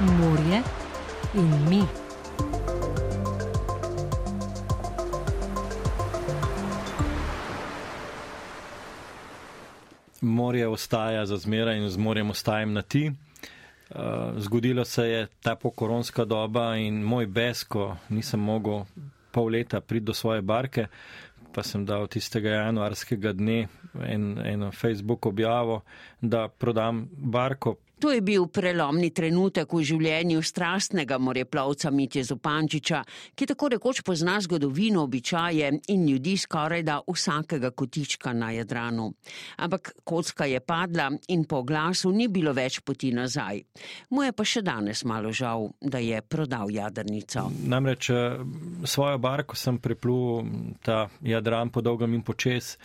morje 0.00 0.62
in 1.34 1.68
mi. 1.68 1.82
Morje 10.20 10.68
ostaja 10.68 11.26
za 11.26 11.36
zmeraj 11.36 11.76
in 11.76 11.90
z 11.90 11.96
morjem 11.96 12.30
ostajam 12.30 12.72
na 12.72 12.82
ti. 12.82 13.12
Uh, 13.90 14.00
zgodilo 14.36 14.84
se 14.84 15.08
je 15.08 15.26
ta 15.40 15.56
pokoronska 15.56 16.24
doba 16.24 16.76
in 16.76 17.02
moj 17.02 17.26
bes, 17.26 17.64
ko 17.64 17.96
nisem 18.08 18.40
mogel 18.40 18.84
pol 19.32 19.50
leta 19.50 19.80
priti 19.80 20.04
do 20.04 20.14
svoje 20.14 20.42
barke, 20.42 20.86
pa 21.52 21.62
sem 21.62 21.86
dal 21.86 22.06
tistega 22.06 22.50
januarskega 22.50 23.32
dne 23.32 23.68
en, 24.04 24.38
eno 24.46 24.70
Facebook 24.70 25.26
objavo, 25.26 25.80
da 26.20 26.48
prodam 26.48 27.08
barko, 27.12 27.74
To 27.98 28.12
je 28.12 28.20
bil 28.22 28.46
prelomni 28.46 29.10
trenutek 29.10 29.72
v 29.74 29.80
življenju 29.82 30.42
strastnega 30.46 31.16
moreplavca 31.18 31.90
Mitje 31.90 32.22
Zopančiča, 32.28 33.00
ki 33.34 33.48
tako 33.50 33.72
rekoč 33.74 34.04
pozna 34.06 34.36
zgodovino, 34.40 35.02
običaje 35.02 35.72
in 35.90 36.04
ljudi 36.06 36.36
skoraj 36.38 36.84
da 36.86 37.00
vsakega 37.02 37.72
kotička 37.74 38.32
na 38.32 38.52
Jadranu. 38.54 39.08
Ampak 39.56 39.92
kocka 40.04 40.46
je 40.46 40.60
padla 40.60 41.08
in 41.34 41.42
po 41.44 41.64
glasu 41.66 42.12
ni 42.14 42.28
bilo 42.28 42.52
več 42.54 42.78
poti 42.86 43.10
nazaj. 43.12 43.64
Mu 44.14 44.22
je 44.22 44.32
pa 44.32 44.46
še 44.46 44.62
danes 44.62 45.02
malo 45.04 45.34
žal, 45.34 45.66
da 45.80 45.98
je 45.98 46.22
prodal 46.22 46.70
jadrnico. 46.70 47.48
Namreč 47.66 48.10
eh, 48.14 48.38
svojo 48.86 49.18
barko 49.18 49.58
sem 49.58 49.78
preplul 49.82 50.46
ta 50.86 51.08
Jadran 51.26 51.74
po 51.74 51.82
dolgem 51.82 52.14
in 52.14 52.22
počes, 52.22 52.76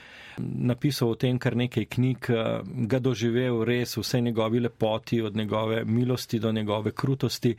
napisal 0.42 1.14
o 1.14 1.20
tem 1.20 1.38
kar 1.38 1.54
nekaj 1.60 1.86
knjig, 1.86 2.34
eh, 2.34 2.66
ga 2.90 2.98
doživel 2.98 3.62
res 3.62 3.94
vse 4.02 4.24
njegovi 4.26 4.66
lepoti 5.04 5.14
poti 5.14 5.22
od 5.22 5.36
njegove 5.36 5.86
milosti 5.86 6.40
do 6.40 6.52
njegove 6.52 6.92
krutosti. 6.92 7.56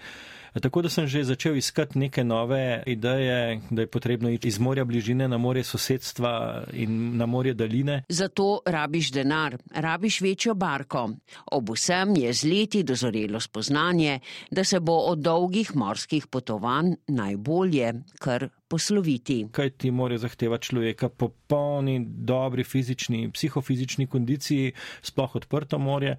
Tako 0.60 0.82
da 0.82 0.88
sem 0.88 1.06
že 1.06 1.24
začel 1.24 1.56
iskati 1.56 1.98
neke 1.98 2.24
nove 2.24 2.82
ideje, 2.86 3.60
da 3.70 3.82
je 3.82 3.86
potrebno 3.86 4.30
iti 4.30 4.48
iz 4.48 4.58
morja 4.58 4.84
bližine 4.84 5.28
na 5.28 5.38
morje 5.38 5.64
sosedstva 5.64 6.64
in 6.72 7.16
na 7.16 7.26
morje 7.26 7.54
daljine. 7.54 8.04
Zato 8.08 8.60
rabiš 8.66 9.10
denar, 9.12 9.56
rabiš 9.74 10.20
večjo 10.20 10.54
barko. 10.54 11.10
Ob 11.52 11.70
vsem 11.70 12.16
je 12.16 12.32
z 12.32 12.44
leti 12.44 12.82
dozorelo 12.82 13.40
spoznanje, 13.40 14.20
da 14.50 14.64
se 14.64 14.80
bo 14.80 14.92
od 14.92 15.18
dolgih 15.18 15.76
morskih 15.76 16.26
potovanj 16.26 16.94
najbolje 17.08 17.92
kar 18.18 18.48
posloviti. 18.68 19.46
Kaj 19.52 19.70
ti 19.70 19.90
mora 19.90 20.18
zahtevati 20.18 20.66
človeka 20.66 21.08
po 21.08 21.28
polni, 21.28 22.06
dobri 22.06 22.64
fizični, 22.64 23.30
psihofizični 23.32 24.06
kondiciji, 24.06 24.72
sploh 25.02 25.34
odprto 25.34 25.78
morje. 25.78 26.16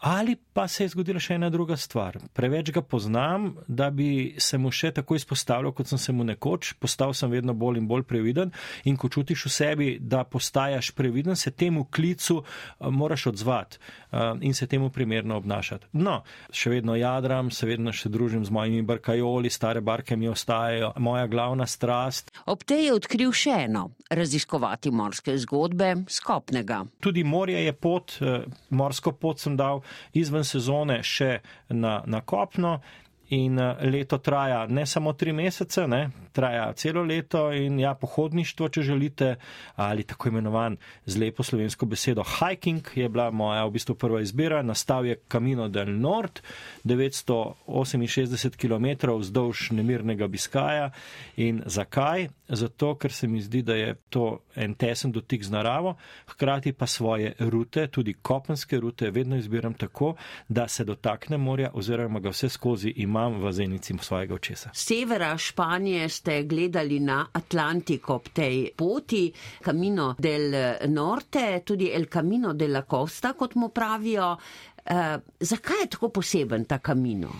Ali 0.00 0.36
pa 0.56 0.68
se 0.68 0.84
je 0.84 0.88
zgodila 0.88 1.20
še 1.20 1.34
ena 1.36 1.50
druga 1.52 1.76
stvar. 1.76 2.16
Preveč 2.32 2.70
ga 2.72 2.80
poznam, 2.80 3.50
da 3.68 3.90
bi 3.92 4.36
se 4.40 4.56
mu 4.56 4.70
še 4.72 4.88
tako 4.96 5.18
izpostavljal, 5.18 5.74
kot 5.76 5.90
sem 5.90 6.00
se 6.00 6.14
mu 6.16 6.24
nekoč. 6.24 6.70
Postal 6.80 7.12
sem 7.12 7.28
vedno 7.28 7.52
bolj 7.52 7.82
in 7.82 7.88
bolj 7.90 8.06
previden 8.08 8.54
in 8.88 8.96
ko 8.96 9.10
čutiš 9.12 9.44
v 9.44 9.52
sebi, 9.52 9.88
da 10.00 10.22
postajaš 10.24 10.94
previden, 10.96 11.36
se 11.36 11.52
temu 11.52 11.84
klicu 11.92 12.38
moraš 12.80 13.26
odzvati 13.34 13.76
in 14.40 14.54
se 14.56 14.66
temu 14.66 14.88
primerno 14.88 15.36
obnašati. 15.36 15.90
No, 15.92 16.22
še 16.48 16.72
vedno 16.72 16.96
jadram, 16.96 17.50
se 17.52 17.68
vedno 17.68 17.92
še 17.92 18.08
družim 18.08 18.46
z 18.48 18.54
mojimi 18.56 18.80
barkajoli, 18.88 19.52
stare 19.52 19.84
barke 19.84 20.16
mi 20.16 20.30
ostajajo, 20.32 20.94
moja 21.04 21.26
glavna 21.28 21.66
strast. 21.68 22.32
Ob 22.48 22.64
tej 22.64 22.86
je 22.86 22.96
odkril 22.96 23.36
še 23.36 23.58
eno: 23.66 23.90
raziskovati 24.08 24.88
morske 24.88 25.36
zgodbe 25.44 25.92
skopnega. 26.08 26.86
Tudi 27.04 27.26
morje 27.28 27.60
je 27.60 27.76
pot, 27.76 28.16
morsko 28.70 29.12
pot 29.12 29.44
sem 29.44 29.60
dal 29.60 29.84
izven 30.16 30.45
sezone 30.46 31.00
še 31.04 31.40
na, 31.68 31.98
na 32.06 32.20
kopno. 32.22 32.78
In 33.28 33.58
leto 33.80 34.18
traja 34.18 34.66
ne 34.66 34.86
samo 34.86 35.12
tri 35.12 35.32
mesece, 35.32 35.86
ne, 35.86 36.10
traja 36.32 36.72
celo 36.72 37.02
leto 37.02 37.52
in 37.52 37.80
ja, 37.80 37.94
pohodništvo, 37.94 38.68
če 38.68 38.82
želite, 38.82 39.34
ali 39.76 40.04
tako 40.06 40.28
imenovan 40.28 40.76
z 41.06 41.18
lepo 41.18 41.42
slovensko 41.42 41.86
besedo 41.86 42.22
hiking, 42.22 42.86
je 42.94 43.08
bila 43.08 43.30
moja 43.30 43.64
v 43.66 43.72
bistvu 43.74 43.96
prva 43.98 44.20
izbira. 44.22 44.62
Nastal 44.62 45.06
je 45.06 45.18
Camino 45.32 45.66
del 45.68 45.90
Nord, 45.98 46.38
968 46.84 48.54
km 48.54 49.10
vzdolž 49.18 49.70
nemirnega 49.74 50.28
Biskaja. 50.30 50.90
In 51.36 51.62
zakaj? 51.66 52.28
Zato, 52.48 52.94
ker 52.94 53.10
se 53.12 53.26
mi 53.26 53.40
zdi, 53.42 53.62
da 53.66 53.74
je 53.74 53.94
to 54.08 54.38
en 54.54 54.74
tesen 54.78 55.10
dotik 55.12 55.42
z 55.42 55.50
naravo, 55.50 55.96
hkrati 56.30 56.72
pa 56.72 56.86
svoje 56.86 57.32
rute, 57.38 57.88
tudi 57.90 58.14
kopenske 58.14 58.78
rute, 58.78 59.10
vedno 59.10 59.36
izbiram 59.36 59.74
tako, 59.74 60.14
da 60.48 60.68
se 60.68 60.84
dotakne 60.84 61.36
morja 61.36 61.70
oziroma 61.74 62.20
ga 62.20 62.30
vse 62.30 62.48
skozi 62.48 62.92
imam 62.96 63.15
v 63.28 63.52
zenici 63.52 63.96
svojega 64.02 64.34
očesa. 64.34 64.70
Severa 64.74 65.32
Španije 65.38 66.08
ste 66.08 66.42
gledali 66.42 67.00
na 67.00 67.26
Atlantiko 67.32 68.14
ob 68.14 68.28
tej 68.32 68.70
poti, 68.76 69.32
Camino 69.64 70.14
del 70.18 70.52
Norte, 70.88 71.62
tudi 71.64 71.90
El 71.90 72.06
Camino 72.12 72.52
de 72.52 72.68
la 72.68 72.82
Costa, 72.90 73.32
kot 73.32 73.54
mu 73.54 73.68
pravijo. 73.68 74.36
Uh, 74.86 75.16
zakaj 75.40 75.80
je 75.82 75.88
tako 75.90 76.08
poseben 76.08 76.64
ta 76.64 76.78
Camino? 76.78 77.32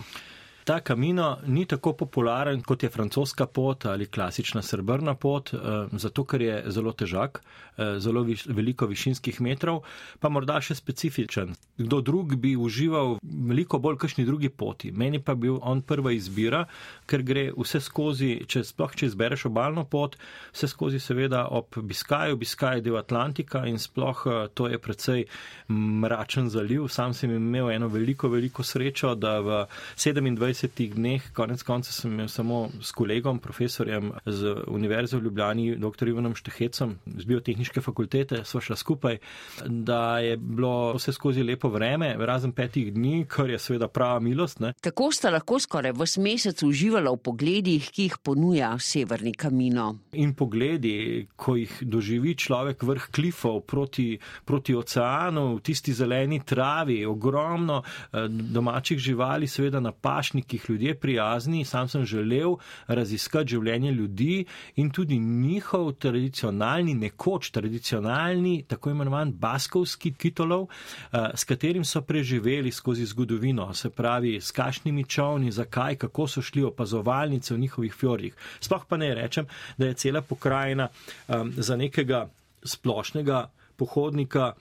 Ta 0.67 0.79
kamino 0.79 1.37
ni 1.47 1.65
tako 1.65 1.93
popularen 1.93 2.61
kot 2.61 2.83
je 2.83 2.89
francoska 2.89 3.45
pot 3.45 3.85
ali 3.85 4.05
klasična 4.11 4.61
srebrna 4.61 5.13
pot, 5.15 5.53
eh, 5.53 5.59
zato 5.91 6.25
ker 6.27 6.41
je 6.41 6.57
zelo 6.67 6.91
težak, 6.91 7.39
zelo 7.77 8.23
viš, 8.25 8.45
veliko 8.49 8.87
višinskih 8.89 9.41
metrov, 9.41 9.83
pa 10.19 10.29
morda 10.29 10.59
še 10.61 10.75
specifičen. 10.75 11.53
Kdo 11.77 12.01
drug 12.01 12.35
bi 12.41 12.55
užival 12.57 13.17
veliko 13.23 13.79
bolj 13.79 13.99
kakšni 14.01 14.25
drugi 14.25 14.49
poti. 14.49 14.91
Meni 14.91 15.19
pa 15.19 15.35
bil 15.35 15.59
on 15.61 15.81
prva 15.81 16.11
izbira, 16.15 16.65
ker 17.05 17.23
gre 17.23 17.47
vse 17.53 17.81
skozi, 17.83 18.31
če 18.49 18.63
sploh 18.65 18.95
če 18.97 19.11
izbereš 19.11 19.47
obalno 19.51 19.85
pot, 19.85 20.17
vse 20.55 20.69
skozi 20.71 20.99
seveda 20.99 21.45
ob 21.53 21.77
Biskaju, 21.77 22.37
Biskaj 22.37 22.79
je 22.79 22.87
del 22.87 22.97
Atlantika 22.97 23.65
in 23.69 23.77
sploh 23.79 24.23
eh, 24.25 24.47
to 24.53 24.67
je 24.71 24.79
precej 24.81 25.25
mračen 25.69 26.49
zaliv. 26.49 26.87
Sam 26.91 27.13
sem 27.13 27.31
imel 27.35 27.71
eno 27.71 27.87
veliko, 27.93 28.29
veliko 28.29 28.63
srečo, 28.63 29.13
da 29.15 29.37
v 29.39 29.61
27 29.95 30.37
20 30.37 30.95
dneh, 30.95 31.31
konec 31.33 31.63
konca 31.63 31.91
sem 31.91 32.11
imel 32.13 32.27
samo 32.27 32.67
s 32.81 32.91
kolegom, 32.91 33.39
profesorjem 33.39 34.11
z 34.25 34.55
Univerze 34.67 35.17
v 35.17 35.27
Ljubljani, 35.27 35.75
dr. 35.75 36.07
Ivanom 36.07 36.35
Štehecom 36.35 36.97
z 37.05 37.25
biotehniške 37.67 37.81
fakultete, 37.81 38.43
sva 38.45 38.61
šla 38.61 38.75
skupaj, 38.75 39.17
da 39.65 40.19
je 40.19 40.37
bilo 40.37 40.93
vse 40.95 41.13
skozi 41.13 41.43
lepo 41.43 41.69
vreme, 41.69 42.15
razen 42.19 42.51
petih 42.51 42.93
dni, 42.93 43.25
kar 43.27 43.49
je 43.49 43.59
seveda 43.59 43.87
prava 43.87 44.19
milost. 44.19 44.59
Ne. 44.59 44.73
Tako 44.81 45.11
sta 45.11 45.29
lahko 45.29 45.59
skoraj 45.59 45.91
v 45.91 46.05
mesec 46.21 46.63
uživala 46.63 47.11
v 47.11 47.17
pogledih, 47.17 47.89
ki 47.91 48.07
jih 48.07 48.17
ponuja 48.23 48.77
Severni 48.79 49.33
kamino. 49.33 49.97
In 50.13 50.33
pogledi, 50.33 51.27
ko 51.35 51.55
jih 51.55 51.71
doživi 51.81 52.35
človek 52.35 52.83
vrh 52.83 53.09
klifov 53.11 53.61
proti, 53.65 54.17
proti 54.45 54.75
oceanu, 54.75 55.57
v 55.57 55.61
tisti 55.61 55.93
zeleni 55.93 56.41
travi, 56.45 57.05
ogromno 57.05 57.81
eh, 57.83 58.27
domačih 58.27 58.99
živali, 58.99 59.47
seveda 59.47 59.79
na 59.79 59.91
pašnik, 59.91 60.47
ki 60.47 60.57
jih 60.57 60.69
ljudje 60.69 60.95
prijazni, 60.99 61.65
sam 61.65 61.87
sem 61.87 62.05
želel 62.05 62.57
raziskati 62.87 63.55
življenje 63.55 63.91
ljudi 63.91 64.45
in 64.75 64.89
tudi 64.91 65.19
njihov 65.19 65.97
tradicionalni, 65.99 66.93
nekoč 66.93 67.51
tradicionalni, 67.57 68.63
tako 68.67 68.93
imenovan 68.93 69.31
baskovski 69.33 70.13
kitolov, 70.13 70.67
eh, 70.67 71.29
s 71.35 71.43
katerim 71.43 71.85
so 71.85 72.01
preživeli 72.01 72.71
skozi 72.71 73.05
zgodovino, 73.05 73.73
se 73.73 73.89
pravi, 73.89 74.35
s 74.41 74.51
kašnimi 74.51 75.03
čovni, 75.03 75.51
zakaj, 75.51 75.95
kako 75.95 76.27
so 76.27 76.41
šli 76.41 76.63
opazovalnice 76.63 77.53
v 77.53 77.59
njihovih 77.59 77.93
fjordih. 77.93 78.35
Sploh 78.59 78.85
pa 78.89 78.97
ne 78.97 79.13
rečem, 79.15 79.47
da 79.77 79.87
je 79.89 79.93
cela 79.93 80.21
pokrajina 80.21 80.87
um, 81.27 81.53
za 81.57 81.75
nekega 81.75 82.27
splošnega 82.63 83.47
pohodnika 83.75 84.53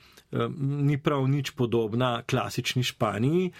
ni 0.58 0.98
prav 0.98 1.28
nič 1.28 1.50
podobna 1.50 2.22
klasični 2.22 2.82
Španiji. 2.82 3.50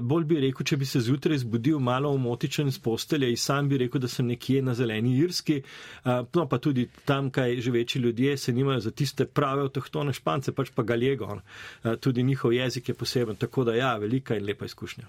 Bolj 0.00 0.24
bi 0.24 0.40
rekel, 0.40 0.66
če 0.66 0.76
bi 0.76 0.86
se 0.86 1.00
zjutraj 1.00 1.42
zbudil 1.42 1.78
malo 1.78 2.12
umotičen 2.14 2.70
z 2.70 2.78
postelje 2.78 3.30
in 3.30 3.36
sam 3.36 3.68
bi 3.68 3.78
rekel, 3.82 4.00
da 4.00 4.08
sem 4.08 4.26
nekje 4.26 4.62
na 4.62 4.74
zeleni 4.74 5.16
Irski, 5.18 5.60
no 6.04 6.46
pa 6.48 6.58
tudi 6.58 6.86
tam, 7.04 7.30
kaj 7.30 7.60
živeči 7.60 7.98
ljudje 7.98 8.36
se 8.36 8.52
nimajo 8.52 8.80
za 8.80 8.90
tiste 8.90 9.26
prave 9.26 9.62
avtohtone 9.62 10.12
Špance, 10.12 10.52
pač 10.52 10.70
pa 10.74 10.82
galjego. 10.82 11.40
Eh, 11.84 11.96
tudi 11.96 12.22
njihov 12.22 12.52
jezik 12.52 12.88
je 12.88 12.94
poseben, 12.94 13.36
tako 13.36 13.64
da 13.64 13.74
ja, 13.74 13.96
velika 13.96 14.36
in 14.36 14.44
lepa 14.44 14.64
izkušnja. 14.64 15.06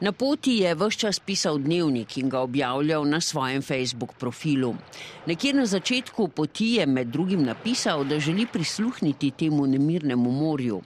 Na 0.00 0.12
poti 0.12 0.52
je 0.62 0.74
vse 0.74 0.98
čas 0.98 1.18
pisal 1.18 1.58
dnevnik 1.58 2.16
in 2.18 2.28
ga 2.28 2.40
objavljal 2.40 3.08
na 3.08 3.20
svojem 3.20 3.62
Facebook 3.62 4.14
profilu. 4.14 4.74
Nekje 5.26 5.52
na 5.52 5.66
začetku 5.66 6.28
poti 6.28 6.66
je 6.78 6.86
med 6.86 7.06
drugim 7.06 7.42
napisal, 7.42 8.04
da 8.04 8.20
želi 8.20 8.46
prisluhniti 8.46 9.30
temu 9.30 9.66
nemirnemu 9.66 10.30
morju. 10.30 10.82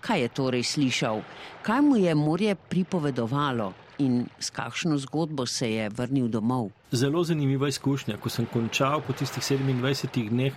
Kaj 0.00 0.20
je 0.20 0.28
torej 0.28 0.62
slišal? 0.62 1.22
Kaj 1.62 1.80
mu 1.80 1.96
je 1.96 2.14
morje 2.14 2.54
pripovedovalo? 2.54 3.72
in 4.00 4.26
s 4.38 4.50
kakšno 4.50 4.98
zgodbo 4.98 5.46
se 5.46 5.72
je 5.72 5.88
vrnil 5.88 6.28
domov. 6.28 6.70
Zelo 6.92 7.24
zanimiva 7.24 7.68
izkušnja, 7.68 8.16
ko 8.16 8.32
sem 8.32 8.46
končal 8.46 9.02
po 9.06 9.12
tistih 9.12 9.42
27 9.42 10.28
dneh. 10.28 10.52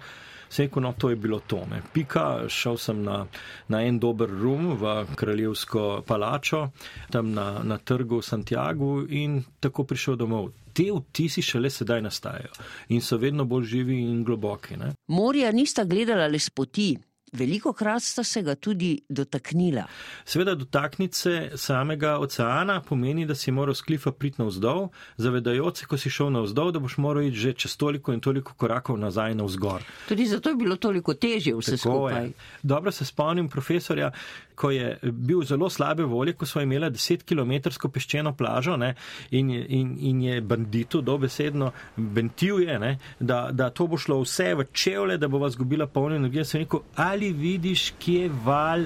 Seko, 0.54 0.80
no, 0.80 0.94
to 0.98 1.10
je 1.10 1.16
bilo 1.16 1.40
to. 1.40 1.64
Ne. 1.70 1.82
Pika, 1.94 2.46
šel 2.50 2.78
sem 2.78 3.00
na, 3.04 3.24
na 3.74 3.80
en 3.82 3.98
dober 4.00 4.30
rum 4.30 4.76
v 4.78 4.92
kraljevsko 5.18 6.04
palačo, 6.06 6.68
tam 7.12 7.32
na, 7.34 7.64
na 7.64 7.78
trgu 7.78 8.20
v 8.22 8.28
Santiago 8.28 8.92
in 9.10 9.40
tako 9.60 9.88
prišel 9.90 10.20
domov. 10.22 10.52
Te 10.74 10.92
vtisi 10.94 11.42
šele 11.42 11.70
sedaj 11.74 12.02
nastajajo 12.06 12.54
in 12.94 13.02
so 13.02 13.18
vedno 13.18 13.46
bolj 13.50 13.66
živi 13.72 13.98
in 14.02 14.22
globoki. 14.24 14.78
Ne. 14.78 14.92
Morja 15.08 15.52
nista 15.52 15.84
gledala 15.90 16.28
le 16.30 16.40
spoti, 16.40 16.92
Veliko 17.33 17.74
krat 17.74 18.03
sta 18.03 18.24
se 18.24 18.41
ga 18.41 18.56
tudi 18.56 19.00
dotaknila. 19.09 19.83
Seveda, 20.25 20.56
dotakniti 20.56 21.18
se 21.18 21.51
samega 21.56 22.18
oceana 22.19 22.81
pomeni, 22.81 23.25
da 23.25 23.35
si 23.35 23.51
moral 23.51 23.75
sklifa 23.75 24.12
priti 24.12 24.41
navzdol, 24.41 24.88
zavedajoč 25.18 25.80
se, 25.80 25.85
ko 25.89 25.97
si 25.97 26.09
šel 26.13 26.30
navzdol, 26.31 26.71
da 26.71 26.80
boš 26.80 26.97
moral 26.97 27.24
iti 27.24 27.38
že 27.44 27.53
čez 27.53 27.77
toliko 27.77 28.13
in 28.13 28.21
toliko 28.21 28.53
korakov 28.53 28.97
nazaj 28.97 29.35
navzgor. 29.35 29.83
Tudi 30.07 30.25
zato 30.25 30.50
je 30.50 30.56
bilo 30.56 30.75
toliko 30.75 31.13
težje 31.13 31.56
vse 31.56 31.77
Tako 31.77 31.89
skupaj. 31.89 32.25
Je. 32.25 32.31
Dobro 32.63 32.91
se 32.91 33.06
spomnim 33.06 33.50
profesorja, 33.50 34.12
ko 34.56 34.71
je 34.71 35.00
bil 35.03 35.41
zelo 35.44 35.69
slabe 35.69 36.03
volje, 36.03 36.33
ko 36.33 36.45
smo 36.45 36.62
imeli 36.62 36.91
10 36.91 37.24
km 37.25 37.89
peščeno 37.89 38.35
plažo 38.38 38.77
ne, 38.77 38.94
in, 39.31 39.50
in, 39.50 39.97
in 40.00 40.21
je 40.21 40.41
banditu 40.41 41.01
dobesedno 41.01 41.71
bentije, 41.97 42.97
da, 43.19 43.50
da 43.51 43.69
to 43.69 43.88
bo 43.88 43.97
šlo 43.97 44.19
vse 44.21 44.53
v 44.56 44.65
čevle, 44.71 45.18
da 45.18 45.27
bo 45.27 45.38
vas 45.38 45.57
gubila 45.57 45.88
polno 45.88 46.15
energijo. 46.15 46.45
Sem 46.45 46.62
rekel, 46.62 46.80
ali 46.95 47.23
vidiš, 47.31 47.94
kje 48.00 48.30
val 48.46 48.86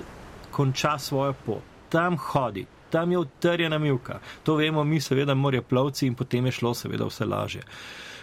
konča 0.51 0.97
svojo 0.99 1.33
pot. 1.45 1.63
Tam 1.89 2.17
hodi, 2.17 2.65
tam 2.89 3.11
je 3.11 3.17
utrjena 3.17 3.77
milka. 3.77 4.19
To 4.43 4.55
vemo 4.55 4.83
mi, 4.83 5.01
seveda, 5.01 5.35
morje 5.35 5.61
plovci 5.61 6.07
in 6.07 6.15
potem 6.15 6.45
je 6.45 6.51
šlo 6.51 6.73
seveda 6.73 7.05
vse 7.05 7.25
lažje 7.25 7.63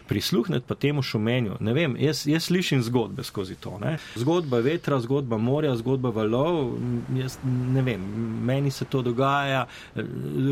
prisluhniti 0.06 0.64
pa 0.68 0.74
temu 0.74 1.02
šumenju. 1.02 1.56
Ne 1.60 1.72
vem, 1.72 1.96
jaz, 2.00 2.26
jaz 2.26 2.44
slišim 2.44 2.82
zgodbe 2.82 3.22
skozi 3.22 3.54
to. 3.54 3.78
Ne? 3.78 3.98
Zgodba 4.14 4.58
vetra, 4.58 5.00
zgodba 5.00 5.38
morja, 5.38 5.76
zgodba 5.76 6.10
valov, 6.10 6.74
jaz 7.16 7.38
ne 7.44 7.82
vem, 7.82 8.02
meni 8.44 8.70
se 8.70 8.84
to 8.84 9.02
dogaja, 9.02 9.66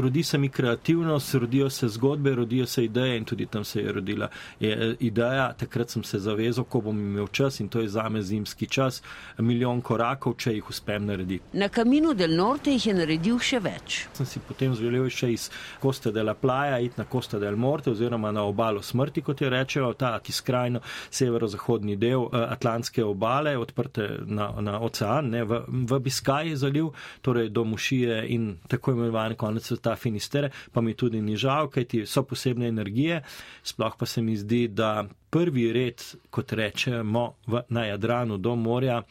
rodi 0.02 0.22
se 0.22 0.38
mi 0.38 0.48
kreativnost, 0.48 1.34
rodijo 1.34 1.70
se 1.70 1.88
zgodbe, 1.88 2.34
rodijo 2.34 2.66
se 2.66 2.84
ideje 2.84 3.16
in 3.16 3.24
tudi 3.24 3.46
tam 3.46 3.64
se 3.64 3.80
je 3.80 3.92
rodila 3.92 4.28
je 4.60 4.96
ideja. 5.00 5.52
Takrat 5.52 5.90
sem 5.90 6.04
se 6.04 6.18
zavezal, 6.18 6.64
ko 6.64 6.80
bom 6.80 6.98
imel 6.98 7.26
čas 7.26 7.60
in 7.60 7.68
to 7.68 7.80
je 7.80 7.88
zame 7.88 8.22
zimski 8.22 8.66
čas, 8.66 9.02
milijon 9.38 9.80
korakov, 9.80 10.36
če 10.36 10.54
jih 10.54 10.70
uspem 10.70 11.06
narediti. 11.06 11.44
Na 11.52 11.68
kaminu 11.68 12.14
del 12.14 12.36
Norte 12.36 12.72
jih 12.72 12.86
je 12.86 12.94
naredil 12.94 13.38
še 13.38 13.60
več. 13.60 14.01
Sem 14.12 14.26
si 14.26 14.40
potem 14.48 14.74
želel 14.78 15.10
še 15.10 15.32
iz 15.32 15.50
Costa 15.82 16.10
de 16.14 16.22
la 16.22 16.34
Playa 16.38 16.78
iti 16.78 17.00
na 17.00 17.08
Costa 17.10 17.38
del 17.42 17.56
Morte 17.56 17.90
oziroma 17.90 18.30
na 18.32 18.46
obalo 18.46 18.82
smrti, 18.82 19.22
kot 19.22 19.32
kot 19.32 19.48
rečejo, 19.48 19.92
ta 19.94 20.20
skrajno 20.30 20.80
severozahodni 21.10 21.96
del 21.96 22.26
eh, 22.26 22.46
Atlantske 22.52 23.04
obale, 23.04 23.56
odprte 23.58 24.08
na, 24.26 24.50
na 24.60 24.80
ocean, 24.80 25.30
ne, 25.30 25.44
v, 25.44 25.62
v 25.68 26.00
Biskaji 26.00 26.56
zaliv, 26.56 26.92
torej 27.22 27.48
do 27.50 27.64
Mušije 27.64 28.22
in 28.28 28.58
tako 28.68 28.92
imenovane 28.92 29.36
konec 29.36 29.66
sveta 29.66 29.96
Finistere, 29.96 30.50
pa 30.72 30.80
mi 30.80 30.94
tudi 30.94 31.20
ni 31.20 31.36
žal, 31.36 31.70
kajti 31.72 32.06
so 32.06 32.22
posebne 32.22 32.68
energije, 32.68 33.22
sploh 33.62 33.96
pa 33.98 34.06
se 34.06 34.22
mi 34.22 34.36
zdi, 34.36 34.68
da 34.68 35.04
prvi 35.32 35.72
red, 35.72 36.02
kot 36.30 36.52
rečemo, 36.52 37.22
v, 37.46 37.62
na 37.72 37.86
Jadranu 37.86 38.36
do 38.36 38.52
morja, 38.56 39.02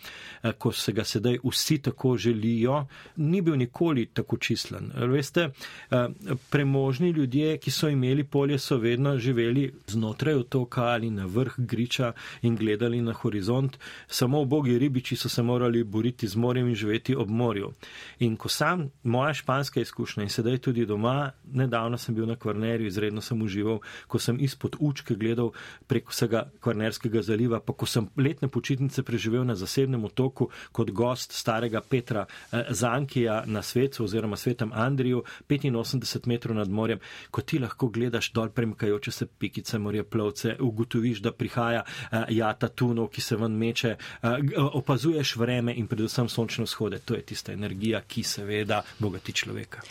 eh, 0.44 0.54
ko 0.54 0.72
se 0.72 0.94
ga 0.94 1.04
sedaj 1.04 1.40
vsi 1.44 1.80
tako 1.82 2.14
želijo, 2.18 2.86
ni 3.16 3.42
bil 3.42 3.58
nikoli 3.58 4.06
tako 4.06 4.38
čislen. 4.38 4.92
Veste, 5.10 5.50
eh, 5.50 6.08
premožni 6.50 7.10
ljudje, 7.10 7.58
ki 7.58 7.72
so 7.72 7.90
imeli 7.90 8.24
polje, 8.24 8.60
so 8.60 8.78
vedno 8.78 9.18
živeli 9.18 9.72
znotraj 9.88 10.36
otoka 10.36 10.84
ali 10.84 11.10
na 11.10 11.26
vrh 11.26 11.54
griča 11.58 12.14
in 12.42 12.56
gledali 12.56 13.02
na 13.02 13.14
horizont. 13.14 13.78
Samo 14.08 14.42
ubogi 14.42 14.78
ribiči 14.78 15.16
so 15.16 15.30
se 15.30 15.42
morali 15.42 15.84
boriti 15.84 16.28
z 16.28 16.36
morjem 16.36 16.68
in 16.68 16.76
živeti 16.76 17.16
ob 17.16 17.30
morju. 17.30 17.74
In 18.20 18.38
ko 18.38 18.50
sam, 18.50 18.92
moja 19.04 19.34
španska 19.34 19.82
izkušnja 19.82 20.24
in 20.24 20.30
sedaj 20.30 20.58
tudi 20.58 20.86
doma, 20.86 21.32
nedavno 21.54 21.98
sem 21.98 22.16
bil 22.16 22.26
na 22.26 22.36
Kvarnerju, 22.36 22.88
izredno 22.88 23.22
sem 23.22 23.42
užival, 23.42 23.80
ko 24.08 24.20
sem 24.20 24.38
izpod 24.40 24.76
učke 24.80 25.16
gledal 25.16 25.52
prek 25.88 26.11
vsega 26.12 26.44
Kvarnerskega 26.60 27.22
zaliva, 27.26 27.60
pa 27.60 27.74
ko 27.74 27.88
sem 27.90 28.08
letne 28.18 28.48
počitnice 28.52 29.04
preživel 29.04 29.46
na 29.48 29.56
zasebnem 29.56 30.04
otoku 30.06 30.50
kot 30.72 30.92
gost 30.92 31.34
starega 31.34 31.82
Petra 31.82 32.26
eh, 32.28 32.66
Zankija 32.70 33.44
na 33.46 33.62
svetu 33.62 34.04
oziroma 34.04 34.38
svetem 34.38 34.72
Andriju, 34.74 35.24
85 35.50 36.28
metrov 36.28 36.56
nad 36.56 36.70
morjem, 36.70 37.00
ko 37.32 37.42
ti 37.42 37.60
lahko 37.60 37.88
gledaš 37.88 38.32
dol 38.32 38.50
premikajoče 38.50 39.12
se 39.12 39.26
pikice 39.26 39.80
morja 39.80 40.04
plovce, 40.04 40.56
ugotoviš, 40.60 41.22
da 41.22 41.32
prihaja 41.32 41.84
eh, 41.84 42.26
jata 42.30 42.68
tunov, 42.68 43.10
ki 43.10 43.22
se 43.22 43.36
ven 43.36 43.58
meče, 43.58 43.96
eh, 43.96 44.38
opazuješ 44.74 45.36
vreme 45.36 45.76
in 45.76 45.88
predvsem 45.88 46.30
sončne 46.30 46.66
vzhode. 46.66 47.00
To 47.06 47.16
je 47.16 47.22
tista 47.22 47.54
energija, 47.54 48.02
ki 48.08 48.24
seveda 48.24 48.84
bogati 49.00 49.34
človeka. 49.34 49.82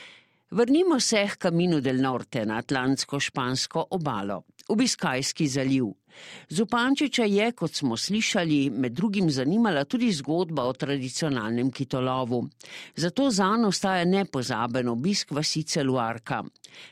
Vrnimo 0.51 1.01
se 1.01 1.27
k 1.29 1.37
Camino 1.39 1.81
del 1.81 2.01
Norte 2.01 2.45
na 2.47 2.59
Atlantsko-špansko 2.59 3.87
obalo, 3.91 4.43
v 4.69 4.77
Biskajski 4.77 5.47
zaliv. 5.47 6.00
Zupančiča 6.49 7.25
je, 7.25 7.53
kot 7.53 7.75
smo 7.75 7.97
slišali, 7.97 8.71
med 8.71 8.93
drugim 8.93 9.31
zanimala 9.31 9.85
tudi 9.85 10.13
zgodba 10.13 10.65
o 10.65 10.73
tradicionalnem 10.73 11.71
kitolovu. 11.71 12.49
Zato 12.97 13.31
zanj 13.31 13.67
ostaja 13.67 14.05
nepozaben 14.05 14.89
obisk 14.89 15.31
vasice 15.31 15.83
Luarka. 15.83 16.43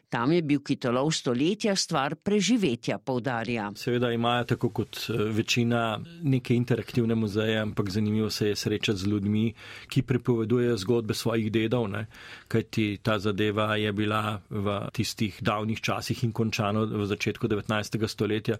Tam 0.09 0.33
je 0.33 0.43
bil 0.43 0.63
kitolov 0.65 1.11
stoletja 1.13 1.75
stvar 1.77 2.15
preživetja, 2.17 2.99
povdarja. 2.99 3.69
Seveda 3.77 4.09
imajo 4.13 4.45
tako 4.55 4.71
kot 4.71 4.97
eh, 4.97 5.23
večina 5.37 6.01
neke 6.23 6.55
interaktivne 6.55 7.15
muzeje, 7.15 7.59
ampak 7.61 7.91
zanimivo 7.91 8.31
se 8.31 8.49
je 8.49 8.57
srečati 8.57 8.99
z 8.99 9.07
ljudmi, 9.07 9.53
ki 9.89 10.03
pripovedujejo 10.03 10.77
zgodbe 10.77 11.15
svojih 11.15 11.53
dedov, 11.53 11.89
ne? 11.91 12.07
kajti 12.49 12.99
ta 13.03 13.19
zadeva 13.19 13.77
je 13.77 13.93
bila 13.93 14.41
v 14.51 14.79
tistih 14.93 15.37
davnih 15.41 15.81
časih 15.81 16.25
in 16.25 16.33
končano 16.33 16.87
v 16.87 17.07
začetku 17.07 17.49
19. 17.49 18.07
stoletja 18.09 18.57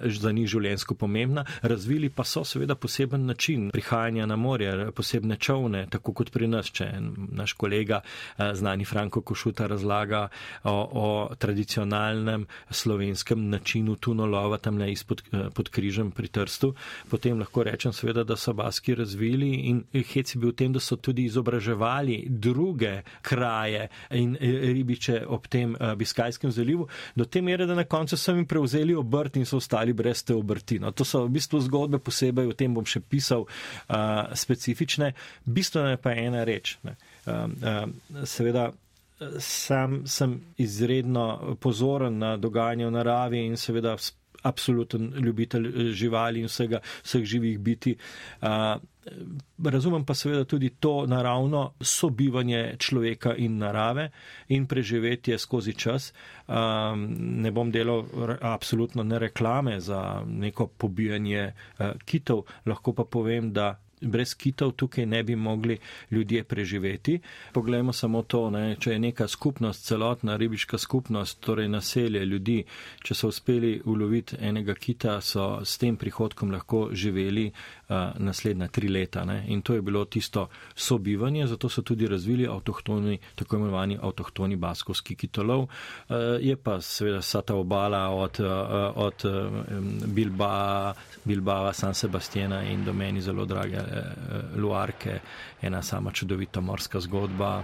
eh, 0.00 0.10
za 0.10 0.32
njih 0.32 0.48
življensko 0.48 0.94
pomembna. 0.94 1.44
Razvili 1.62 2.08
pa 2.10 2.24
so 2.24 2.44
seveda 2.44 2.74
poseben 2.74 3.26
način 3.26 3.70
prihajanja 3.70 4.26
na 4.26 4.36
morje, 4.36 4.92
posebne 4.92 5.36
čovne, 5.36 5.86
tako 5.90 6.12
kot 6.12 6.30
pri 6.30 6.48
nas, 6.48 6.70
če 6.70 6.90
naš 7.32 7.52
kolega, 7.52 8.00
eh, 8.38 8.54
znani 8.54 8.84
Franko 8.84 9.20
Košuta, 9.20 9.66
razlaga 9.66 10.28
o, 10.64 10.72
o 10.72 11.34
tradicionalnem 11.38 12.46
slovenskem 12.70 13.48
načinu 13.50 13.96
tunolova 13.96 14.58
tam 14.58 14.78
ne 14.78 14.92
izpod 14.92 15.22
eh, 15.32 15.48
pod 15.54 15.68
križem 15.68 16.10
pri 16.10 16.28
Trstu. 16.28 16.74
Potem 17.10 17.38
lahko 17.38 17.62
rečem 17.62 17.92
seveda, 17.92 18.24
da 18.24 18.36
so 18.36 18.52
baski 18.52 18.94
razvili 18.94 19.50
in 19.70 19.82
hec 19.92 20.34
je 20.34 20.40
bil 20.40 20.52
v 20.52 20.56
tem, 20.56 20.72
da 20.72 20.80
so 20.80 20.96
tudi 20.96 21.24
izobraževali 21.24 22.24
druge 22.28 23.02
kraje 23.22 23.88
in 24.10 24.36
eh, 24.40 24.72
ribiče 24.72 25.24
ob 25.26 25.46
tem 25.48 25.76
Biskajskem 25.96 26.50
zalivu, 26.50 26.88
do 27.16 27.24
te 27.24 27.42
mere, 27.42 27.66
da 27.66 27.74
na 27.74 27.84
koncu 27.84 28.16
so 28.16 28.32
jim 28.32 28.46
prevzeli 28.46 28.94
obrt 28.94 29.36
in 29.36 29.46
so 29.46 29.56
ostali 29.56 29.87
ali 29.88 29.96
brez 29.96 30.22
te 30.22 30.36
obrti. 30.36 30.78
No, 30.78 30.92
to 30.92 31.04
so 31.08 31.24
v 31.24 31.32
bistvu 31.38 31.62
zgodbe 31.64 31.98
posebej, 32.04 32.52
o 32.52 32.56
tem 32.56 32.74
bom 32.76 32.84
še 32.84 33.00
pisal, 33.00 33.48
uh, 33.48 34.28
specifične. 34.36 35.14
Bistvena 35.48 35.96
je 35.96 36.02
pa 36.02 36.12
ena 36.12 36.44
reč. 36.44 36.76
Uh, 36.84 36.92
uh, 37.32 37.88
seveda, 38.28 38.68
sam 39.42 40.02
sem 40.06 40.36
izredno 40.60 41.56
pozoren 41.60 42.20
na 42.20 42.36
dogajanje 42.36 42.86
v 42.86 42.94
naravi 42.94 43.40
in 43.48 43.56
seveda 43.56 43.96
absoluten 44.42 45.12
ljubitelj 45.16 45.92
živali 45.92 46.40
in 46.40 46.46
vsega, 46.46 46.80
vseh 47.02 47.24
živih 47.24 47.58
biti. 47.58 47.96
Uh, 48.42 48.48
Razumem 49.64 50.04
pa 50.04 50.14
seveda 50.14 50.44
tudi 50.44 50.68
to 50.70 51.06
naravno 51.06 51.72
sobivanje 51.80 52.76
človeka 52.78 53.34
in 53.36 53.58
narave 53.58 54.10
in 54.48 54.66
preživetje 54.66 55.38
skozi 55.38 55.72
čas. 55.74 56.12
Um, 56.46 57.06
ne 57.18 57.50
bom 57.50 57.70
delal 57.70 58.04
absolutno 58.40 59.02
ne 59.02 59.18
reklame 59.18 59.80
za 59.80 60.22
neko 60.26 60.66
pobijanje 60.66 61.52
uh, 61.78 61.86
kitov, 62.04 62.44
lahko 62.66 62.92
pa 62.92 63.04
povem, 63.04 63.52
da 63.52 63.78
brez 64.00 64.34
kitov 64.34 64.72
tukaj 64.72 65.06
ne 65.06 65.22
bi 65.22 65.36
mogli 65.36 65.78
ljudje 66.10 66.44
preživeti. 66.44 67.20
Poglejmo 67.52 67.92
samo 67.92 68.22
to, 68.22 68.50
ne, 68.50 68.76
če 68.80 68.92
je 68.92 68.98
neka 68.98 69.28
skupnost, 69.28 69.84
celotna 69.86 70.36
ribiška 70.36 70.78
skupnost, 70.78 71.40
torej 71.40 71.68
naselje 71.68 72.24
ljudi, 72.24 72.64
če 73.04 73.14
so 73.14 73.28
uspeli 73.28 73.80
uloviti 73.84 74.36
enega 74.40 74.74
kita, 74.74 75.20
so 75.20 75.60
s 75.64 75.78
tem 75.78 75.96
prihodkom 75.96 76.50
lahko 76.50 76.88
živeli 76.92 77.48
uh, 77.48 77.96
naslednja 78.18 78.68
tri 78.68 78.88
leta. 78.88 79.24
Ne. 79.24 79.44
In 79.48 79.62
to 79.62 79.74
je 79.74 79.82
bilo 79.82 80.04
tisto 80.04 80.48
sobivanje, 80.74 81.46
zato 81.46 81.68
so 81.68 81.82
tudi 81.82 82.08
razvili 82.08 82.46
avtohtoni, 82.46 83.18
tako 83.34 83.56
imenovani 83.56 83.98
avtohtoni 84.02 84.56
baskovski 84.56 85.16
kitolov. 85.16 85.62
Uh, 85.62 86.16
je 86.40 86.56
pa 86.56 86.80
seveda 86.80 87.18
vsa 87.18 87.42
ta 87.42 87.54
obala 87.54 88.08
od, 88.10 88.40
uh, 88.40 88.48
od 88.96 89.24
uh, 89.24 89.62
Bilbao, 90.06 90.94
Bilbao, 91.24 91.72
San 91.72 91.94
Sebastiana 91.94 92.62
in 92.62 92.84
do 92.84 92.92
meni 92.92 93.20
zelo 93.20 93.44
drage 93.44 93.78
Luarke, 94.56 95.20
ena 95.62 95.82
sama 95.82 96.12
čudovita 96.12 96.60
morska 96.60 97.00
zgodba, 97.00 97.62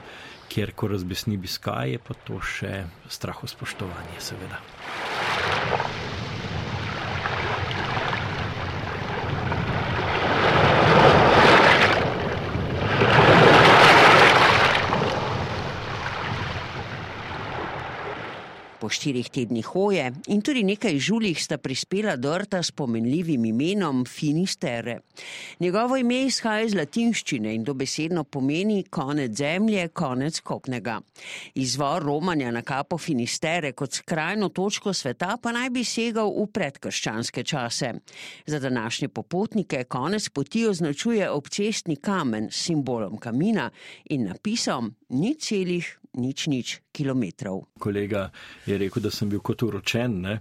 kjer 0.48 0.72
ko 0.76 0.88
razbesni 0.88 1.36
Biskaj, 1.36 1.96
je 1.96 1.98
pa 1.98 2.14
to 2.26 2.40
še 2.40 2.84
straho 3.08 3.46
spoštovanje, 3.50 4.20
seveda. 4.20 4.60
Po 18.84 18.90
štirih 18.92 19.30
tednih 19.32 19.64
hoje 19.72 20.10
in 20.28 20.42
tudi 20.44 20.60
nekaj 20.60 20.98
žuljih 21.00 21.38
sta 21.40 21.56
prispela 21.56 22.18
do 22.20 22.34
rta 22.38 22.58
s 22.62 22.70
pomenljivim 22.70 23.44
imenom 23.44 24.04
Finistere. 24.04 24.98
Njegovo 25.60 25.96
ime 25.96 26.18
izhaja 26.26 26.66
iz 26.66 26.74
latinščine 26.74 27.54
in 27.54 27.64
dobesedno 27.64 28.24
pomeni 28.24 28.82
konec 28.90 29.32
zemlje, 29.38 29.88
konec 29.88 30.40
kopnega. 30.40 30.98
Izvor 31.54 32.04
romanja 32.04 32.50
na 32.50 32.62
kapo 32.62 32.98
Finistere 32.98 33.72
kot 33.72 33.92
skrajno 33.92 34.48
točko 34.48 34.92
sveta 34.92 35.38
pa 35.42 35.52
naj 35.56 35.70
bi 35.70 35.84
segal 35.84 36.28
v 36.36 36.46
predkrščanske 36.52 37.44
čase. 37.44 37.94
Za 38.46 38.60
današnje 38.60 39.08
popotnike 39.08 39.84
konec 39.84 40.28
poti 40.28 40.66
označuje 40.68 41.30
obcestni 41.30 41.96
kamen 41.96 42.52
s 42.52 42.66
simbolom 42.68 43.16
kamina 43.16 43.70
in 44.04 44.28
napisom 44.28 44.94
ni 45.08 45.34
celih 45.40 45.98
nič 46.14 46.46
nič 46.46 46.80
kilometrov. 46.94 47.64
Kolega 47.78 48.30
je 48.66 48.78
rekel, 48.78 49.02
da 49.02 49.10
sem 49.10 49.28
bil 49.28 49.42
kot 49.42 49.62
uročen, 49.66 50.20
ne? 50.22 50.34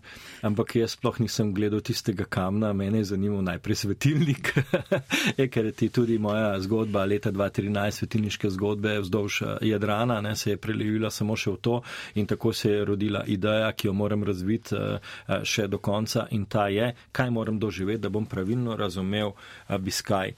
ampak 0.46 0.76
jaz 0.78 0.94
sploh 0.94 1.18
nisem 1.20 1.54
gledal 1.54 1.82
tistega 1.82 2.28
kamna, 2.30 2.74
mene 2.78 3.02
je 3.02 3.10
zanimal 3.14 3.42
najprej 3.42 3.80
svetilnik, 3.82 4.54
e, 5.42 5.48
ker 5.50 5.72
je 5.74 5.90
tudi 5.90 6.20
moja 6.22 6.54
zgodba 6.62 7.06
leta 7.10 7.32
2013, 7.34 8.04
svetilniške 8.04 8.52
zgodbe 8.54 9.00
vzdolž 9.02 9.42
eh, 9.42 9.58
Jadrana, 9.74 10.22
ne, 10.22 10.36
se 10.36 10.54
je 10.54 10.58
prelevila 10.62 11.12
samo 11.12 11.36
še 11.36 11.56
v 11.56 11.62
to 11.62 11.76
in 12.16 12.30
tako 12.30 12.54
se 12.54 12.72
je 12.72 12.86
rodila 12.86 13.24
ideja, 13.26 13.72
ki 13.74 13.90
jo 13.90 13.94
moram 13.98 14.24
razviti 14.24 14.76
eh, 14.76 15.00
eh, 15.00 15.42
še 15.44 15.68
do 15.68 15.82
konca 15.82 16.28
in 16.32 16.46
ta 16.46 16.68
je, 16.70 16.94
kaj 17.12 17.32
moram 17.34 17.60
doživeti, 17.60 18.04
da 18.04 18.10
bom 18.14 18.26
pravilno 18.26 18.76
razumel 18.78 19.34
Biskaj. 19.80 20.34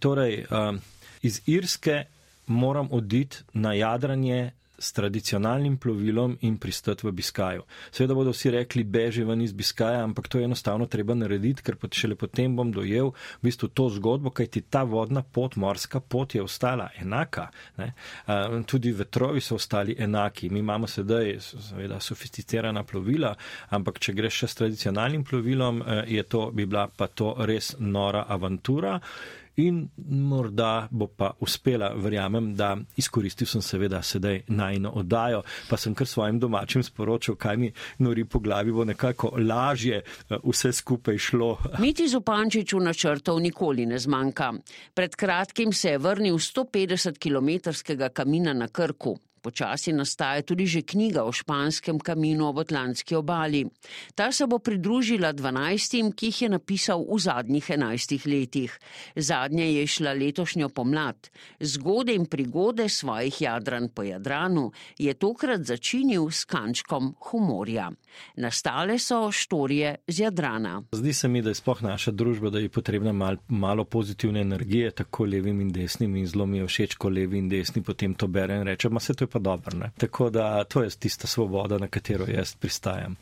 Torej, 0.00 0.44
iz 1.22 1.40
Irske 1.46 2.04
moram 2.46 2.88
oditi 2.92 3.42
na 3.52 3.72
jadranje 3.72 4.50
s 4.78 4.92
tradicionalnim 4.92 5.76
plovilom 5.76 6.36
in 6.40 6.56
pristati 6.58 7.06
v 7.06 7.12
Biskaju. 7.12 7.62
Seveda 7.90 8.14
bodo 8.14 8.30
vsi 8.30 8.50
rekli, 8.50 8.84
beži 8.84 9.24
ven 9.24 9.42
iz 9.42 9.52
Biskaja, 9.52 10.04
ampak 10.04 10.28
to 10.28 10.38
je 10.38 10.44
enostavno 10.44 10.86
treba 10.86 11.14
narediti, 11.14 11.62
ker 11.62 11.76
šele 11.90 12.14
potem 12.14 12.56
bom 12.56 12.72
dojel 12.72 13.10
v 13.10 13.48
bistvu 13.48 13.68
to 13.68 13.88
zgodbo, 13.88 14.30
kajti 14.30 14.60
ta 14.70 14.82
vodna 14.82 15.22
pot, 15.22 15.56
morska 15.56 16.00
pot 16.00 16.34
je 16.34 16.42
ostala 16.42 16.88
enaka. 17.00 17.48
Ne? 17.76 17.92
Tudi 18.66 18.92
vetrovi 18.92 19.40
so 19.40 19.54
ostali 19.54 19.96
enaki. 19.98 20.50
Mi 20.50 20.58
imamo 20.60 20.86
sedaj 20.86 21.34
seveda 21.40 22.00
sofisticirana 22.00 22.84
plovila, 22.84 23.34
ampak 23.70 23.98
če 23.98 24.14
greš 24.14 24.44
še 24.44 24.48
s 24.48 24.60
tradicionalnim 24.62 25.24
plovilom, 25.24 25.82
je 26.06 26.22
to, 26.22 26.50
bi 26.54 26.66
bila 26.66 26.88
pa 26.88 27.06
to 27.06 27.34
res 27.46 27.74
nora 27.78 28.24
avantura 28.28 28.98
in 29.58 29.88
morda 30.08 30.88
bo 30.90 31.06
pa 31.06 31.30
uspela, 31.40 31.92
verjamem, 31.96 32.54
da 32.56 32.76
izkoristil 32.96 33.46
sem 33.46 33.62
seveda 33.62 34.02
sedaj 34.02 34.42
najno 34.48 34.92
oddajo, 35.00 35.42
pa 35.68 35.76
sem 35.76 35.94
kar 35.94 36.06
svojim 36.06 36.38
domačim 36.38 36.82
sporočil, 36.82 37.34
kaj 37.36 37.56
mi 37.56 37.72
nori 37.98 38.24
po 38.24 38.38
glavi, 38.38 38.72
bo 38.72 38.84
nekako 38.84 39.32
lažje 39.38 40.02
eh, 40.02 40.36
vse 40.44 40.72
skupaj 40.72 41.18
šlo. 41.18 41.56
Miti 41.78 42.08
Zupančiču 42.08 42.80
načrtov 42.80 43.40
nikoli 43.40 43.86
ne 43.86 43.98
zmanjka. 43.98 44.52
Pred 44.94 45.16
kratkim 45.16 45.72
se 45.72 45.90
je 45.90 45.98
vrnil 45.98 46.34
150 46.34 47.18
km 47.18 47.70
kamina 48.12 48.52
na 48.52 48.68
Krku. 48.68 49.18
Počasi 49.42 49.92
nastaja 49.92 50.42
tudi 50.42 50.66
že 50.66 50.82
knjiga 50.82 51.24
o 51.24 51.32
španskem 51.32 51.98
kaminu 51.98 52.48
ob 52.48 52.58
Atlantski 52.58 53.14
obali. 53.14 53.64
Ta 54.14 54.32
se 54.32 54.46
bo 54.46 54.58
pridružila 54.58 55.32
dvanajstim, 55.32 56.12
ki 56.12 56.26
jih 56.26 56.42
je 56.42 56.48
napisal 56.48 57.04
v 57.06 57.18
zadnjih 57.18 57.70
enajstih 57.70 58.26
letih. 58.26 58.78
Zadnje 59.16 59.72
je 59.72 59.86
šla 59.86 60.12
letošnjo 60.12 60.68
pomlad. 60.68 61.30
Zgode 61.60 62.14
in 62.14 62.26
prigode 62.26 62.88
svojih 62.88 63.40
jadran 63.40 63.88
po 63.88 64.02
Jadranu 64.02 64.72
je 64.98 65.14
tokrat 65.14 65.64
začinil 65.64 66.30
s 66.30 66.44
kančkom 66.44 67.14
humorja. 67.30 67.90
Nastale 68.36 68.98
so 68.98 69.32
štorije 69.32 69.96
z 70.06 70.20
Jadrana. 70.20 70.82
Zdi 70.92 71.12
se 71.12 71.28
mi, 71.28 71.42
da 71.42 71.50
je 71.50 71.54
sploh 71.54 71.82
naša 71.82 72.10
družba, 72.10 72.50
da 72.50 72.58
je 72.58 72.68
potrebna 72.68 73.12
mal, 73.12 73.36
malo 73.48 73.84
pozitivne 73.84 74.40
energije, 74.40 74.90
tako 74.90 75.24
levim 75.24 75.60
in 75.60 75.72
desnim 75.72 76.16
in 76.16 76.26
zelo 76.26 76.46
mi 76.46 76.58
je 76.58 76.66
všeč, 76.66 76.96
ko 76.96 77.08
levi 77.08 77.38
in 77.38 77.48
desni 77.48 77.82
potem 77.82 78.14
to 78.14 78.26
bere 78.26 78.56
in 78.56 78.66
reče, 78.66 78.88
ma 78.88 79.00
se 79.00 79.14
to 79.14 79.24
je 79.24 79.27
pa 79.32 79.38
dobro. 79.38 79.76
Ne? 79.78 79.90
Tako 79.96 80.30
da 80.30 80.64
to 80.64 80.82
je 80.82 80.90
tista 80.90 81.26
svoboda, 81.26 81.78
na 81.78 81.88
katero 81.88 82.24
jaz 82.28 82.54
pristajam. 82.54 83.16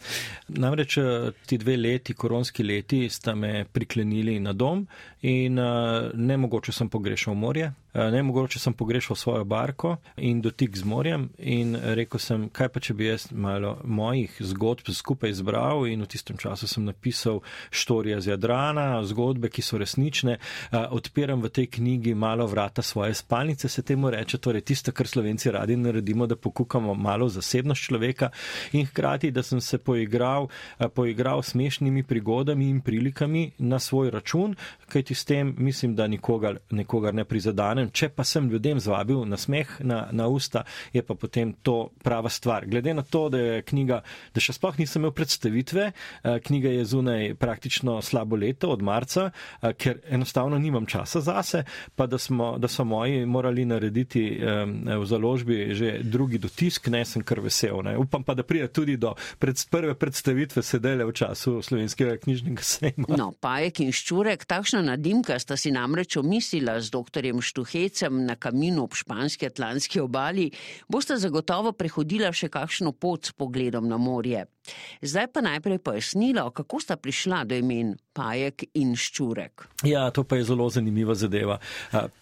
Namreč 0.49 0.97
eh, 0.97 1.31
ti 1.47 1.59
dve 1.59 1.77
leti, 1.77 2.15
koronski 2.15 2.63
leti, 2.63 3.09
sta 3.09 3.35
me 3.35 3.65
priklenili 3.65 4.41
na 4.41 4.53
dom 4.53 4.87
in 5.23 5.59
uh, 5.59 6.11
ne 6.15 6.37
mogoče 6.37 6.73
sem 6.73 6.89
pogrešal 6.89 7.35
morje. 7.35 7.73
Eh, 7.97 8.11
ne, 8.11 8.23
mogoče 8.23 8.59
sem 8.59 8.73
pogrešal 8.73 9.17
svojo 9.17 9.45
barko 9.45 9.97
in 10.17 10.41
dotik 10.41 10.77
z 10.77 10.85
morjem 10.85 11.29
in 11.39 11.77
rekel 11.83 12.21
sem, 12.21 12.43
kaj 12.53 12.69
pa 12.69 12.81
če 12.81 12.95
bi 12.95 13.07
jaz 13.07 13.31
malo 13.33 13.79
mojih 13.85 14.35
zgodb 14.41 14.91
skupaj 14.93 15.33
zbral 15.33 15.87
in 15.89 16.03
v 16.05 16.09
tistem 16.13 16.37
času 16.37 16.69
sem 16.69 16.85
napisal 16.85 17.41
štorije 17.71 18.21
z 18.21 18.35
Jadrana, 18.35 19.01
zgodbe, 19.05 19.49
ki 19.49 19.65
so 19.65 19.81
resnične, 19.81 20.37
odpiram 20.73 21.41
v 21.41 21.49
tej 21.49 21.71
knjigi 21.79 22.13
malo 22.15 22.45
vrata 22.47 22.83
svoje 22.83 23.15
spalnice, 23.15 23.69
se 23.69 23.83
temu 23.83 24.11
reče, 24.13 24.39
torej 24.45 24.67
tisto, 24.69 24.93
kar 24.93 25.09
slovenci 25.09 25.51
radi 25.51 25.77
naredimo, 25.77 26.27
da 26.27 26.37
pokukamo 26.37 26.95
malo 26.95 27.31
zasebnost 27.33 27.89
človeka 27.89 28.29
in 28.73 28.85
hkrati, 28.87 29.31
da 29.31 29.43
sem 29.43 29.61
se 29.61 29.79
poigral, 29.79 30.51
poigral 30.95 31.43
smešnimi 31.43 32.03
prigodami 32.03 32.69
in 32.69 32.81
prilikami 32.81 33.51
na 33.59 33.79
svoj 33.79 34.11
račun, 34.11 34.57
kajti 34.89 35.15
s 35.15 35.25
tem 35.25 35.55
mislim, 35.59 35.97
da 35.97 36.07
nikogar, 36.07 36.59
nikogar 36.71 37.15
ne 37.15 37.25
prizadanem. 37.25 37.86
Če 37.93 38.09
pa 38.15 38.25
sem 38.25 38.49
ljudem 38.51 38.81
zvabil 38.83 39.25
na 39.29 39.39
smeh, 39.41 39.79
na, 39.81 40.07
na 40.13 40.27
usta, 40.33 40.65
je 40.93 41.03
pa 41.03 41.15
potem 41.15 41.55
to 41.63 41.91
prava 42.03 42.31
stvar. 42.33 42.67
Glede 42.67 42.95
na 42.95 43.03
to, 43.03 43.27
da 43.33 43.39
je 43.39 43.63
knjiga, 43.67 44.01
da 44.35 44.43
še 44.43 44.57
sploh 44.57 44.79
nisem 44.81 45.03
imel 45.03 45.15
predstavitve, 45.17 45.91
knjiga 46.47 46.73
je 46.73 46.85
zunaj 46.85 47.35
praktično 47.41 47.99
slabo 48.03 48.37
leto 48.37 48.71
od 48.73 48.83
marca, 48.83 49.31
ker 49.79 50.01
enostavno 50.11 50.59
nimam 50.59 50.87
časa 50.87 51.21
zase, 51.21 51.65
pa 51.95 52.07
da, 52.07 52.19
smo, 52.19 52.57
da 52.59 52.69
so 52.69 52.85
moji 52.85 53.27
morali 53.27 53.65
narediti 53.65 54.27
v 54.41 55.05
založbi 55.07 55.75
že 55.77 55.99
drugi 56.03 56.39
dotisk, 56.39 56.89
ne 56.93 57.05
sem 57.05 57.25
kar 57.27 57.41
vesel. 57.45 57.83
Ne. 57.85 57.97
Upam 57.99 58.25
pa, 58.25 58.35
da 58.35 58.45
pride 58.47 58.69
tudi 58.73 58.97
do 59.01 59.15
pred, 59.39 59.59
prve 59.71 59.95
predstavitve 59.99 60.63
sedele 60.63 61.07
v 61.09 61.15
času 61.17 61.59
slovenskega 61.63 62.17
knjižnega 62.23 62.63
sejma. 62.63 63.17
No, 63.19 63.33
Pajek 63.41 63.83
in 63.85 63.93
Ščurek, 63.95 64.47
takšna 64.49 64.83
nadimka 64.87 65.39
sta 65.43 65.59
si 65.61 65.73
namreč 65.75 66.19
omislila 66.21 66.79
z 66.81 66.93
doktorjem 66.95 67.43
Štuhecem 67.67 68.27
na 68.27 68.37
kaminu 68.39 68.85
ob 68.87 68.95
španski 68.95 69.49
atlantski 69.51 69.99
obali, 70.01 70.51
bosta 70.87 71.17
zagotovo 71.19 71.73
prehodila 71.75 72.31
še 72.31 72.47
kakšno 72.47 72.93
pot 72.95 73.27
s 73.27 73.35
pogledom 73.35 73.89
na 73.91 73.99
morje. 73.99 74.45
Zdaj 75.03 75.27
pa 75.33 75.41
najprej 75.41 75.79
pojasnilo, 75.79 76.51
kako 76.51 76.81
sta 76.81 76.97
prišla 76.97 77.45
do 77.45 77.55
imen 77.55 77.97
Pajek 78.17 78.65
in 78.81 78.95
Ščurek. 78.97 79.67
Ja, 79.85 80.07
to 80.11 80.25
pa 80.25 80.39
je 80.39 80.47
zelo 80.49 80.69
zanimiva 80.73 81.15
zadeva. 81.15 81.59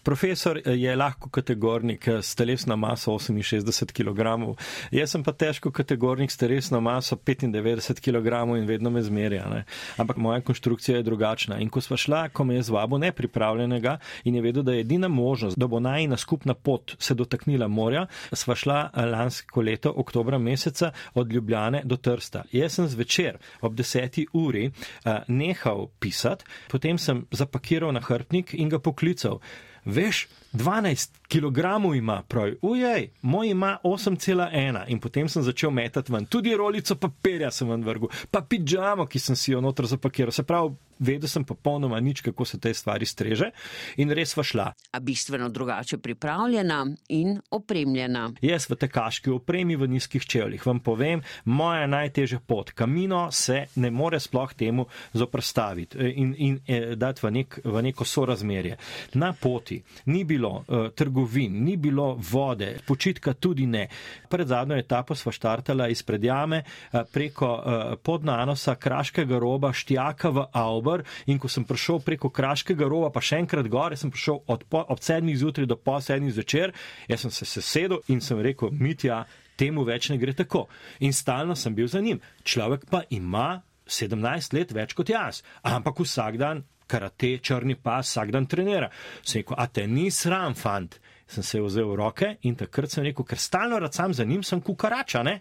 Profesor 0.03 0.59
je 0.59 0.95
lahko 0.95 1.29
kategornik 1.31 2.07
s 2.19 2.35
telesno 2.35 2.75
maso 2.75 3.15
68 3.15 3.93
kg, 3.95 4.57
jaz 4.91 5.13
sem 5.15 5.23
pa 5.23 5.31
težko 5.31 5.71
kategornik 5.71 6.31
s 6.31 6.37
telesno 6.41 6.81
maso 6.83 7.15
95 7.15 8.03
kg 8.03 8.57
in 8.59 8.67
vedno 8.67 8.91
me 8.91 9.03
zmerja. 9.03 9.47
Ne? 9.49 9.63
Ampak 9.97 10.17
moja 10.17 10.41
konstrukcija 10.41 10.97
je 10.97 11.07
drugačna. 11.07 11.61
In 11.63 11.71
ko 11.71 11.81
sva 11.81 11.97
šla, 11.97 12.25
ko 12.29 12.43
me 12.43 12.59
je 12.59 12.67
zvabo 12.67 12.99
nepripravljenega 12.99 13.97
in 14.25 14.35
je 14.35 14.43
vedel, 14.43 14.67
da 14.67 14.75
je 14.75 14.83
edina 14.83 15.07
možnost, 15.07 15.57
da 15.57 15.67
bo 15.67 15.79
najna 15.79 16.17
skupna 16.17 16.53
pot 16.53 16.95
se 16.99 17.15
dotaknila 17.15 17.67
morja, 17.67 18.05
sva 18.33 18.55
šla 18.55 18.89
lansko 19.15 19.61
leto, 19.61 19.93
oktobra 19.95 20.37
meseca, 20.37 20.91
od 21.13 21.31
Ljubljane 21.31 21.81
do 21.85 21.97
Trsta 21.97 22.34
lista. 22.35 22.43
Jaz 22.51 22.73
sem 22.73 22.87
zvečer 22.87 23.37
ob 23.61 23.75
deseti 23.75 24.27
uri 24.33 24.69
uh, 24.69 25.23
nehal 25.27 25.89
pisati, 25.99 26.45
potem 26.69 26.97
sem 26.97 27.25
zapakiral 27.31 27.93
na 27.93 27.99
hrbnik 27.99 28.53
in 28.53 28.69
ga 28.69 28.79
poklical. 28.79 29.39
Veš, 29.85 30.27
12 30.53 31.11
kg 31.29 31.95
ima, 31.95 32.23
pravi, 32.27 32.57
ujej, 32.61 33.11
moj 33.21 33.47
ima 33.47 33.77
8,1 33.83 34.85
in 34.87 34.99
potem 34.99 35.29
sem 35.29 35.43
začel 35.43 35.69
metati 35.71 36.11
ven, 36.11 36.25
tudi 36.25 36.55
rolico 36.55 36.95
papirja 36.95 37.51
sem 37.51 37.69
ven 37.69 37.83
vrgel, 37.83 38.09
pa 38.31 38.41
pidžamo, 38.41 39.05
ki 39.05 39.19
sem 39.19 39.35
si 39.35 39.51
jo 39.51 39.61
notro 39.61 39.85
zapakiral. 39.85 40.31
Se 40.31 40.43
pravi, 40.43 40.73
vedel 40.99 41.29
sem 41.29 41.43
popolnoma 41.43 41.99
nič, 41.99 42.21
kako 42.21 42.45
se 42.45 42.59
te 42.59 42.73
stvari 42.73 43.05
streže 43.05 43.51
in 43.97 44.11
res 44.11 44.35
sva 44.35 44.43
šla. 44.43 44.67
A 44.91 44.99
bistveno 44.99 45.49
drugače 45.49 45.97
pripravljena 45.97 46.85
in 47.09 47.39
opremljena. 47.51 48.29
Jaz 48.41 48.69
v 48.69 48.77
tekaški 48.79 49.29
opremi 49.29 49.75
v 49.75 49.87
nizkih 49.87 50.25
čevljih 50.25 50.65
vam 50.65 50.79
povem, 50.79 51.21
moja 51.45 51.87
najtežja 51.87 52.39
pot, 52.39 52.71
kamino 52.71 53.31
se 53.31 53.65
ne 53.75 53.91
more 53.91 54.19
sploh 54.19 54.53
temu 54.53 54.85
zoprstaviti 55.13 55.97
eh, 55.97 56.13
in, 56.15 56.35
in 56.37 56.59
eh, 56.67 56.95
dati 56.95 57.25
v, 57.25 57.31
nek, 57.31 57.59
v 57.63 57.81
neko 57.81 58.05
sorazmerje. 58.05 58.77
Na 59.13 59.33
poti 59.33 59.81
ni 60.05 60.23
bilo 60.23 60.63
uh, 60.67 60.89
trgovin, 60.95 61.63
ni 61.63 61.77
bilo 61.77 62.17
vode, 62.31 62.77
počitka 62.87 63.33
tudi 63.33 63.65
ne. 63.65 63.87
Pred 64.29 64.47
zadnjo 64.47 64.77
etapo 64.77 65.15
sva 65.15 65.31
štartala 65.31 65.87
izpred 65.87 66.23
jame 66.23 66.63
uh, 66.63 67.01
preko 67.11 67.51
uh, 67.55 67.95
podnanosa 68.03 68.75
kraškega 68.75 69.39
roba 69.39 69.73
Štjaka 69.73 70.29
v 70.29 70.45
Auber 70.85 71.03
in 71.25 71.39
ko 71.39 71.49
sem 71.49 71.65
prišel 71.65 71.99
preko 72.05 72.29
kraškega 72.29 72.85
roba, 72.85 73.09
pa 73.09 73.23
še 73.23 73.39
enkrat 73.41 73.67
gore, 73.71 73.97
sem 73.97 74.11
prišel 74.13 74.43
od 74.51 74.65
po, 74.69 74.83
ob 74.85 75.01
sedmih 75.01 75.37
zjutraj 75.37 75.67
do 75.69 75.77
pol 75.77 76.01
sedmih 76.01 76.33
zvečer, 76.35 76.73
jaz 77.09 77.25
sem 77.25 77.33
se 77.33 77.47
sesedel 77.49 78.03
in 78.13 78.21
sem 78.21 78.39
rekel, 78.39 78.69
mitja, 78.71 79.23
temu 79.57 79.85
več 79.87 80.11
ne 80.11 80.19
gre 80.21 80.35
tako. 80.37 80.67
In 81.01 81.13
stalno 81.13 81.55
sem 81.57 81.73
bil 81.75 81.89
za 81.89 82.03
njim. 82.03 82.21
Človek 82.43 82.85
pa 82.91 83.01
ima 83.09 83.63
17 83.87 84.53
let 84.57 84.73
več 84.75 84.93
kot 84.97 85.09
jaz, 85.09 85.41
ampak 85.63 86.03
vsak 86.03 86.37
dan 86.41 86.63
karate, 86.85 87.39
črni 87.41 87.77
pas, 87.81 88.05
vsak 88.05 88.31
dan 88.33 88.45
trenira. 88.45 88.91
Sem 89.23 89.41
rekel, 89.41 89.57
a 89.57 89.65
te 89.67 89.87
ni 89.89 90.11
sram, 90.13 90.53
fant. 90.53 90.99
Sem 91.25 91.41
se 91.41 91.57
vzel 91.57 91.89
v 91.89 91.97
roke 91.97 92.35
in 92.45 92.53
takrat 92.53 92.93
sem 92.93 93.05
rekel, 93.07 93.25
ker 93.25 93.41
stalno 93.41 93.79
racam 93.81 94.13
za 94.13 94.25
njim, 94.27 94.43
sem 94.45 94.61
kukarača, 94.61 95.23
ne? 95.25 95.39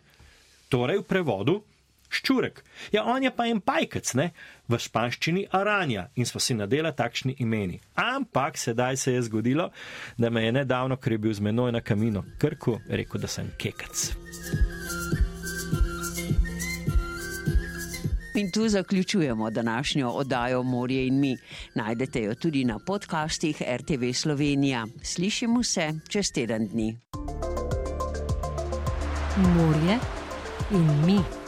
Torej 0.73 1.03
v 1.03 1.09
prevodu. 1.11 1.59
Ščurek. 2.15 2.63
Ja, 2.95 3.05
on 3.05 3.23
je 3.23 3.33
pa 3.35 3.49
en 3.51 3.61
pajkec, 3.61 4.15
ne, 4.15 4.31
v 4.71 4.79
španščini 4.79 5.49
aranja 5.53 6.09
in 6.15 6.29
smo 6.29 6.41
si 6.41 6.55
nadela 6.55 6.95
takšni 6.95 7.37
imeni. 7.43 7.81
Ampak 7.99 8.59
sedaj 8.59 8.97
se 8.97 9.17
je 9.17 9.23
zgodilo, 9.29 9.71
da 10.19 10.31
me 10.31 10.45
je 10.45 10.53
nedavno, 10.61 10.97
ker 10.97 11.17
je 11.17 11.23
bil 11.27 11.35
z 11.35 11.45
menoj 11.45 11.73
na 11.75 11.83
kamino 11.83 12.25
Krku, 12.39 12.79
rekel, 12.89 13.21
da 13.21 13.29
sem 13.29 13.51
kekec. 13.59 14.13
In 18.35 18.51
tu 18.51 18.69
zaključujemo 18.69 19.51
današnjo 19.51 20.09
oddajo 20.09 20.63
Morje 20.63 21.07
in 21.07 21.21
mi. 21.21 21.37
Najdete 21.75 22.23
jo 22.23 22.35
tudi 22.35 22.65
na 22.65 22.79
podcastih 22.79 23.63
RTV 23.77 24.13
Slovenija. 24.13 24.87
Slišimo 25.03 25.63
se 25.63 25.93
čez 26.09 26.33
teden 26.33 26.69
dni. 26.69 26.99
Morje 29.37 29.99
in 30.71 31.07
mi. 31.07 31.44